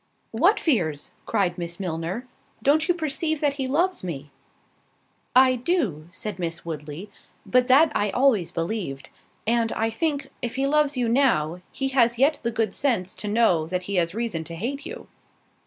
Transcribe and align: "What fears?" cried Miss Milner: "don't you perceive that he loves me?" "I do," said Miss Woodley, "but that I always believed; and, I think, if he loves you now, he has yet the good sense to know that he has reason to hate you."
"What 0.31 0.59
fears?" 0.59 1.11
cried 1.27 1.59
Miss 1.59 1.79
Milner: 1.79 2.27
"don't 2.63 2.87
you 2.87 2.95
perceive 2.95 3.39
that 3.39 3.53
he 3.61 3.67
loves 3.67 4.03
me?" 4.03 4.31
"I 5.35 5.53
do," 5.55 6.07
said 6.09 6.39
Miss 6.39 6.65
Woodley, 6.65 7.11
"but 7.45 7.67
that 7.67 7.91
I 7.93 8.09
always 8.09 8.49
believed; 8.49 9.11
and, 9.45 9.71
I 9.73 9.91
think, 9.91 10.31
if 10.41 10.55
he 10.55 10.65
loves 10.65 10.97
you 10.97 11.07
now, 11.07 11.61
he 11.71 11.89
has 11.89 12.17
yet 12.17 12.39
the 12.41 12.49
good 12.49 12.73
sense 12.73 13.13
to 13.13 13.27
know 13.27 13.67
that 13.67 13.83
he 13.83 13.97
has 13.97 14.15
reason 14.15 14.43
to 14.45 14.55
hate 14.55 14.87
you." 14.87 15.07